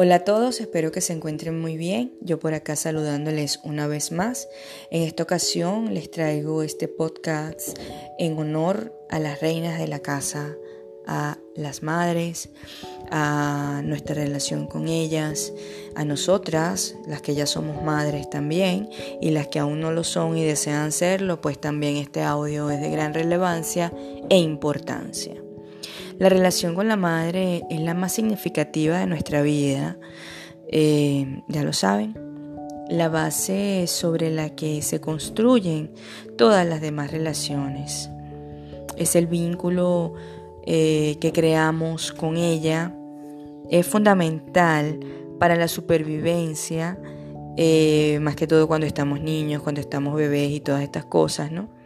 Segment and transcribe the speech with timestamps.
[0.00, 2.16] Hola a todos, espero que se encuentren muy bien.
[2.20, 4.48] Yo por acá saludándoles una vez más.
[4.92, 7.76] En esta ocasión les traigo este podcast
[8.16, 10.54] en honor a las reinas de la casa,
[11.04, 12.48] a las madres,
[13.10, 15.52] a nuestra relación con ellas,
[15.96, 18.88] a nosotras, las que ya somos madres también,
[19.20, 22.80] y las que aún no lo son y desean serlo, pues también este audio es
[22.80, 23.92] de gran relevancia
[24.30, 25.42] e importancia.
[26.18, 29.98] La relación con la madre es la más significativa de nuestra vida,
[30.66, 32.16] eh, ya lo saben,
[32.88, 35.92] la base sobre la que se construyen
[36.36, 38.10] todas las demás relaciones.
[38.96, 40.14] Es el vínculo
[40.66, 42.92] eh, que creamos con ella,
[43.70, 44.98] es fundamental
[45.38, 46.98] para la supervivencia,
[47.56, 51.77] eh, más que todo cuando estamos niños, cuando estamos bebés y todas estas cosas, ¿no?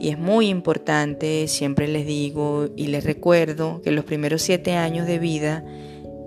[0.00, 5.06] Y es muy importante, siempre les digo y les recuerdo que los primeros siete años
[5.06, 5.64] de vida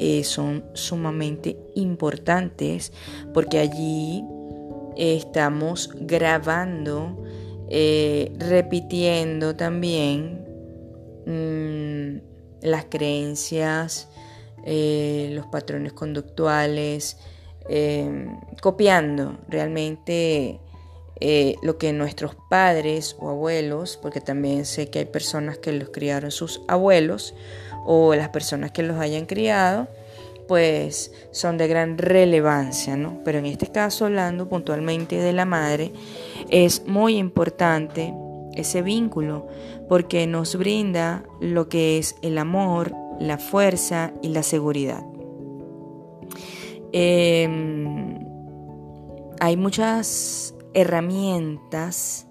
[0.03, 2.91] eh, son sumamente importantes
[3.33, 4.23] porque allí
[4.97, 7.23] estamos grabando,
[7.69, 10.43] eh, repitiendo también
[11.27, 14.09] mm, las creencias,
[14.65, 17.17] eh, los patrones conductuales,
[18.59, 20.59] copiando realmente
[21.19, 25.89] eh, lo que nuestros padres o abuelos, porque también sé que hay personas que los
[25.89, 27.35] criaron sus abuelos
[27.85, 29.87] o las personas que los hayan criado,
[30.47, 33.21] pues son de gran relevancia, ¿no?
[33.23, 35.91] Pero en este caso, hablando puntualmente de la madre,
[36.49, 38.13] es muy importante
[38.55, 39.47] ese vínculo
[39.87, 45.03] porque nos brinda lo que es el amor, la fuerza y la seguridad.
[46.91, 48.19] Em,
[49.39, 52.27] hay muchas herramientas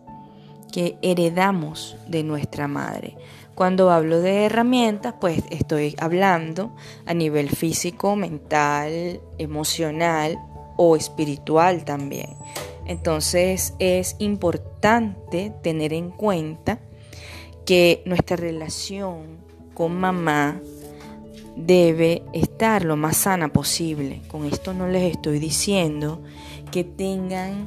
[0.72, 3.16] que heredamos de nuestra madre.
[3.54, 6.74] Cuando hablo de herramientas, pues estoy hablando
[7.04, 10.38] a nivel físico, mental, emocional
[10.76, 12.30] o espiritual también.
[12.86, 16.80] Entonces es importante tener en cuenta
[17.66, 19.38] que nuestra relación
[19.74, 20.60] con mamá
[21.56, 24.22] debe estar lo más sana posible.
[24.28, 26.22] Con esto no les estoy diciendo
[26.70, 27.66] que tengan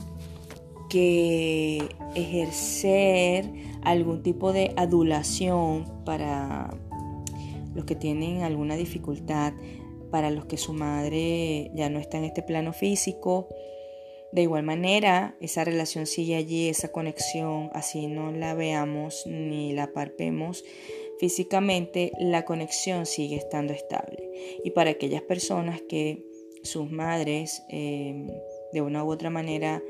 [0.94, 3.50] que ejercer
[3.82, 6.78] algún tipo de adulación para
[7.74, 9.54] los que tienen alguna dificultad,
[10.12, 13.50] para los que su madre ya no está en este plano físico.
[14.32, 19.94] De igual manera, esa relación sigue allí, esa conexión, así no la veamos ni la
[19.94, 20.64] parpemos
[21.20, 24.30] físicamente, la conexión sigue estando estable.
[24.64, 26.24] Y para aquellas personas que
[26.62, 28.28] sus madres eh,
[28.74, 29.82] de una u otra manera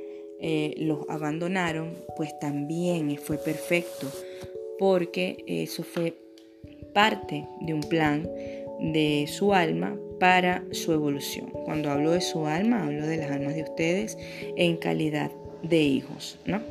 [0.46, 4.12] eh, los abandonaron, pues también fue perfecto,
[4.78, 6.18] porque eso fue
[6.94, 8.30] parte de un plan
[8.82, 11.48] de su alma para su evolución.
[11.64, 14.18] Cuando hablo de su alma, hablo de las almas de ustedes
[14.58, 16.62] en calidad de hijos, ¿no?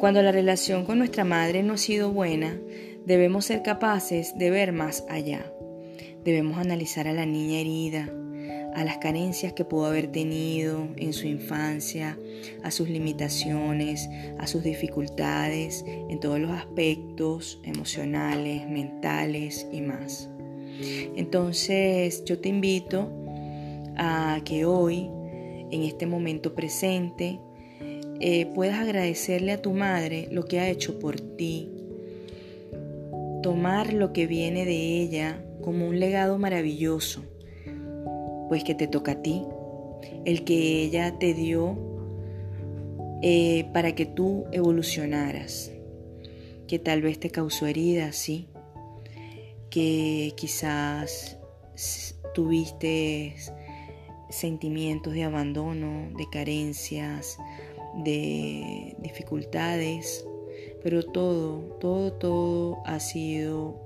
[0.00, 2.58] Cuando la relación con nuestra madre no ha sido buena,
[3.04, 5.44] debemos ser capaces de ver más allá.
[6.24, 8.08] Debemos analizar a la niña herida,
[8.76, 12.18] a las carencias que pudo haber tenido en su infancia,
[12.62, 14.06] a sus limitaciones,
[14.38, 20.28] a sus dificultades en todos los aspectos emocionales, mentales y más.
[21.16, 23.10] Entonces yo te invito
[23.96, 25.08] a que hoy,
[25.70, 27.40] en este momento presente,
[28.20, 31.70] eh, puedas agradecerle a tu madre lo que ha hecho por ti,
[33.42, 37.24] tomar lo que viene de ella como un legado maravilloso
[38.48, 39.42] pues que te toca a ti,
[40.24, 41.76] el que ella te dio
[43.22, 45.72] eh, para que tú evolucionaras,
[46.66, 48.48] que tal vez te causó heridas, sí,
[49.70, 51.38] que quizás
[52.34, 53.34] tuviste
[54.28, 57.38] sentimientos de abandono, de carencias,
[58.04, 60.26] de dificultades,
[60.82, 63.80] pero todo, todo, todo ha sido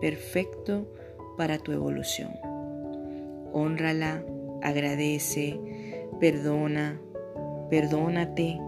[0.00, 0.92] perfecto
[1.36, 2.43] para tu evolución
[3.54, 4.22] honrala,
[4.62, 5.60] agradece,
[6.20, 7.00] perdona,
[7.70, 8.60] perdónate,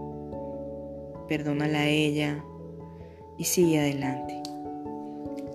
[1.27, 2.43] perdónala a ella
[3.37, 4.41] y sigue adelante.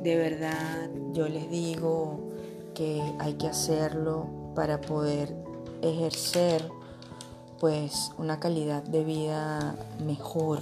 [0.02, 2.20] De verdad, yo les digo
[2.75, 5.34] que hay que hacerlo para poder
[5.81, 6.69] ejercer
[7.58, 10.61] pues una calidad de vida mejor,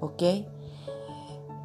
[0.00, 0.22] ¿ok?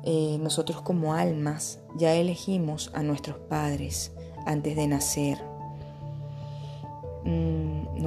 [0.03, 4.11] Eh, nosotros como almas ya elegimos a nuestros padres
[4.45, 5.37] antes de nacer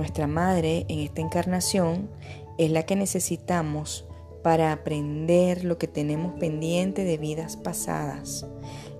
[0.02, 2.10] nuestra madre en esta encarnación
[2.58, 4.04] es la que necesitamos
[4.42, 8.44] para aprender lo que tenemos pendiente de vidas pasadas.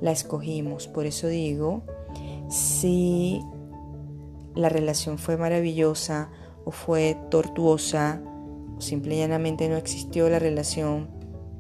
[0.00, 1.82] La escogimos, por eso digo,
[2.48, 3.40] si
[4.54, 6.30] la relación fue maravillosa
[6.64, 8.22] o fue tortuosa
[8.78, 11.10] o simple y llanamente no existió la relación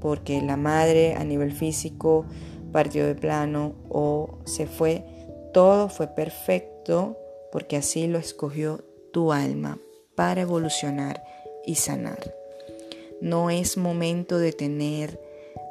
[0.00, 2.26] porque la madre a nivel físico
[2.70, 5.04] partió de plano o se fue,
[5.52, 7.18] todo fue perfecto
[7.50, 9.78] porque así lo escogió tu alma
[10.14, 11.22] para evolucionar
[11.64, 12.34] y sanar.
[13.20, 15.20] No es momento de tener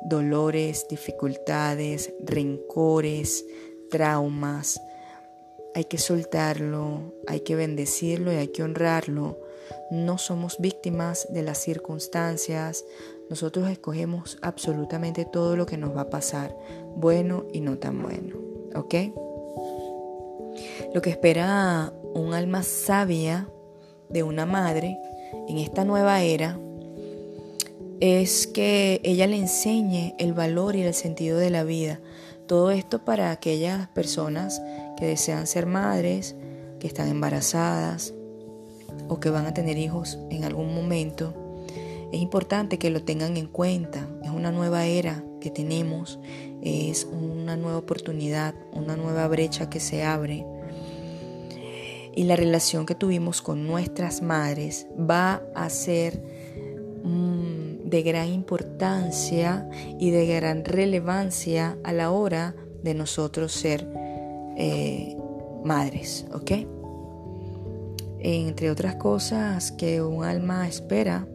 [0.06, 3.46] dolores, dificultades, rencores,
[3.90, 4.82] traumas.
[5.76, 9.38] Hay que soltarlo, hay que bendecirlo y hay que honrarlo.
[9.90, 12.86] No somos víctimas de las circunstancias.
[13.30, 16.56] Nosotros escogemos absolutamente todo lo que nos va a pasar,
[16.96, 18.36] bueno y no tan bueno.
[18.76, 18.96] ¿Ok?
[20.94, 23.48] Lo que espera un alma sabia
[24.10, 24.98] de una madre
[25.48, 26.60] en esta nueva era
[28.02, 32.00] es que ella le enseñe el valor y el sentido de la vida.
[32.48, 34.62] Todo esto para aquellas personas
[34.98, 36.36] que desean ser madres,
[36.80, 38.14] que están embarazadas
[39.08, 41.34] o que van a tener hijos en algún momento.
[42.12, 44.08] Es importante que lo tengan en cuenta.
[44.24, 46.20] Es una nueva era que tenemos,
[46.62, 50.46] es una nueva oportunidad, una nueva brecha que se abre.
[52.14, 56.22] Y la relación que tuvimos con nuestras madres va a ser
[57.92, 59.70] de gran importancia
[60.00, 63.86] y de gran relevancia a la hora de nosotros ser
[64.58, 65.18] eh,
[65.64, 66.52] madres, ¿ok?
[68.20, 71.28] Entre otras cosas que un alma espera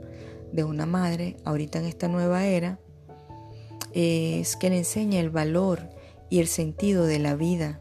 [0.50, 2.80] de una madre ahorita en esta nueva era,
[3.92, 5.90] es que le enseñe el valor
[6.30, 7.80] y el sentido de la vida,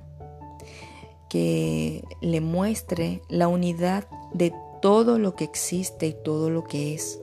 [1.36, 7.20] que le muestre la unidad de todo lo que existe y todo lo que es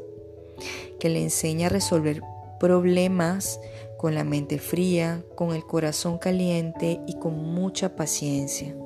[1.01, 2.23] que le enseña a resolver
[2.61, 3.59] problemas
[3.97, 8.77] con la mente fría, con el corazón caliente y con mucha paciencia.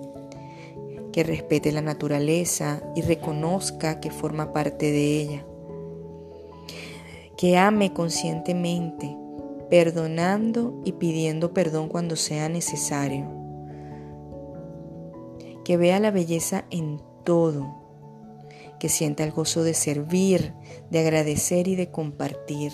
[1.13, 5.45] Que respete la naturaleza y reconozca que forma parte de ella.
[7.37, 9.17] Que ame conscientemente,
[9.69, 13.36] perdonando y pidiendo perdón cuando sea necesario.
[15.67, 17.87] Que vea la belleza en todo
[18.79, 20.53] que sienta el gozo de servir,
[20.91, 22.73] de agradecer y de compartir.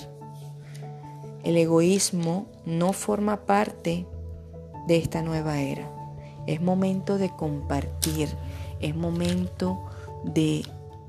[1.45, 4.07] El egoísmo no forma parte
[4.87, 5.91] de esta nueva era.
[6.47, 8.29] Es momento de compartir,
[8.81, 9.81] es momento
[10.25, 10.65] de,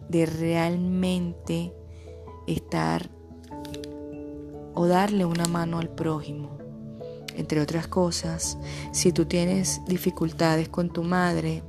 [0.09, 1.73] de realmente
[2.47, 3.09] estar
[4.75, 6.57] o darle una mano al prójimo.
[7.35, 8.59] Entre otras cosas,
[8.91, 11.63] si tú tienes dificultades con tu madre,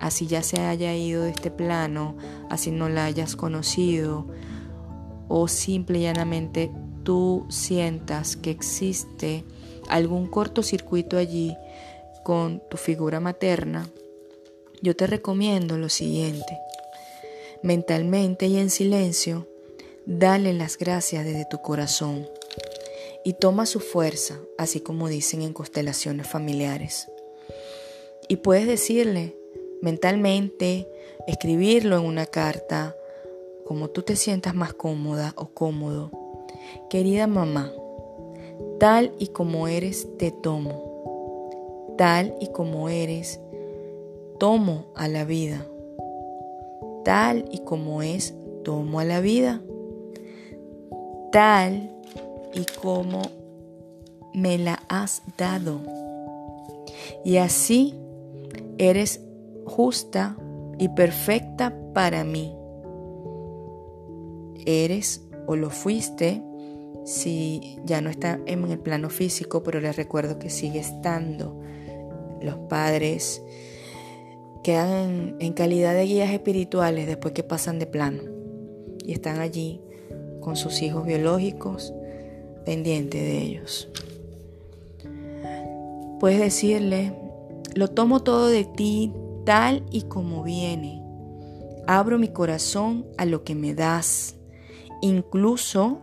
[0.00, 2.16] así ya se haya ido de este plano,
[2.50, 4.26] así no la hayas conocido,
[5.28, 6.70] o simple y llanamente
[7.02, 9.44] tú sientas que existe
[9.88, 11.56] algún cortocircuito allí
[12.24, 13.88] con tu figura materna,
[14.82, 16.58] yo te recomiendo lo siguiente.
[17.62, 19.48] Mentalmente y en silencio,
[20.04, 22.28] dale las gracias desde tu corazón
[23.24, 27.08] y toma su fuerza, así como dicen en constelaciones familiares.
[28.28, 29.36] Y puedes decirle,
[29.82, 30.88] mentalmente,
[31.26, 32.94] escribirlo en una carta,
[33.64, 36.10] como tú te sientas más cómoda o cómodo.
[36.88, 37.72] Querida mamá,
[38.78, 40.86] tal y como eres te tomo.
[41.96, 43.40] Tal y como eres,
[44.38, 45.66] tomo a la vida.
[47.04, 49.62] Tal y como es, tomo a la vida.
[51.32, 51.90] Tal
[52.52, 53.22] y como
[54.34, 55.80] me la has dado.
[57.24, 57.94] Y así
[58.78, 59.20] eres
[59.66, 60.36] justa
[60.78, 62.56] y perfecta para mí.
[64.64, 66.42] Eres o lo fuiste
[67.04, 71.60] si ya no está en el plano físico, pero les recuerdo que sigue estando.
[72.40, 73.42] Los padres
[74.62, 78.22] quedan en, calidad de guías espirituales después que pasan de plano
[79.04, 79.80] y están allí
[80.40, 81.94] con sus hijos biológicos
[82.64, 83.88] pendientes de ellos.
[86.18, 87.12] Puedes decirle,
[87.74, 89.12] lo tomo todo de ti,
[89.46, 91.02] tal y como viene.
[91.86, 94.36] Abro mi corazón a lo que me das,
[95.00, 96.00] incluso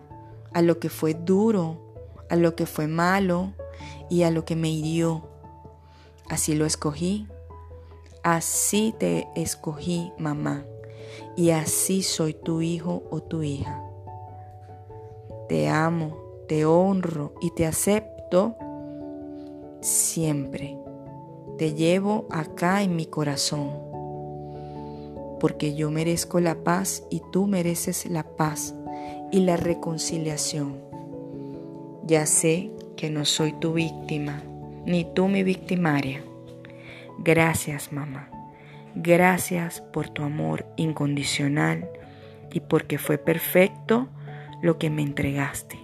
[0.54, 1.94] a lo que fue duro,
[2.30, 3.54] a lo que fue malo
[4.10, 5.28] y a lo que me hirió.
[6.30, 7.28] Así lo escogí.
[8.24, 10.66] Así te escogí, mamá.
[11.36, 13.84] Y así soy tu hijo o tu hija.
[15.50, 18.56] Te amo, te honro y te acepto
[19.82, 20.78] siempre
[21.64, 23.72] te llevo acá en mi corazón,
[25.40, 28.76] porque yo merezco la paz y tú mereces la paz
[29.32, 30.76] y la reconciliación.
[32.06, 34.44] Ya sé que no soy tu víctima,
[34.86, 36.22] ni tú mi victimaria,
[37.20, 38.30] Gracias mamá.
[38.94, 41.90] Gracias por tu amor incondicional
[42.52, 44.10] y porque fue perfecto
[44.62, 45.80] lo que me entregaste.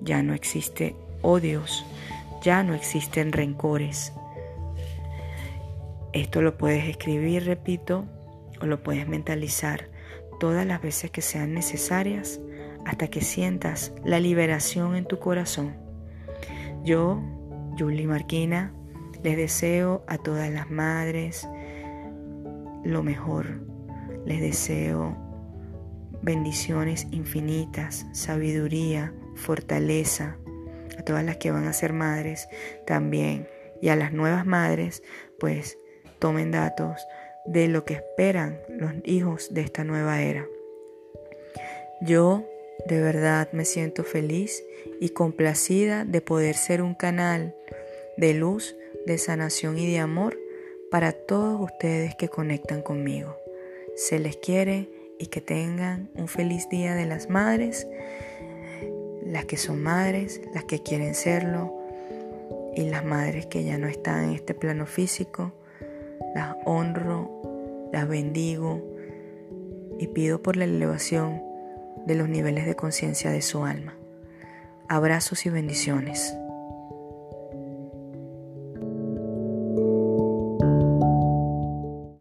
[0.00, 1.86] Ya no existe odios,
[2.42, 4.12] ya no existen rencores.
[6.14, 8.04] Esto lo puedes escribir, repito,
[8.60, 9.90] o lo puedes mentalizar
[10.38, 12.40] todas las veces que sean necesarias
[12.86, 15.74] hasta que sientas la liberación en tu corazón.
[16.84, 17.20] Yo,
[17.76, 18.72] Julie Marquina,
[19.24, 21.48] les deseo a todas las madres
[22.84, 23.60] lo mejor.
[24.24, 25.16] Les deseo
[26.22, 30.36] bendiciones infinitas, sabiduría, fortaleza.
[30.96, 32.48] A todas las que van a ser madres
[32.86, 33.48] también.
[33.82, 35.02] Y a las nuevas madres,
[35.40, 35.76] pues
[36.18, 37.06] tomen datos
[37.44, 40.46] de lo que esperan los hijos de esta nueva era.
[42.00, 42.44] Yo
[42.86, 44.62] de verdad me siento feliz
[45.00, 47.54] y complacida de poder ser un canal
[48.16, 50.38] de luz, de sanación y de amor
[50.90, 53.36] para todos ustedes que conectan conmigo.
[53.96, 57.86] Se les quiere y que tengan un feliz día de las madres,
[59.24, 61.74] las que son madres, las que quieren serlo
[62.74, 65.52] y las madres que ya no están en este plano físico.
[66.34, 68.82] Las honro, las bendigo
[69.98, 71.42] y pido por la elevación
[72.06, 73.94] de los niveles de conciencia de su alma.
[74.88, 76.36] Abrazos y bendiciones.